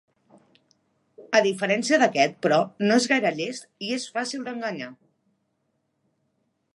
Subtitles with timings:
[1.39, 2.57] A diferència d'aquest, però,
[2.91, 4.91] no és gaire llest i és fàcil d'enganyar.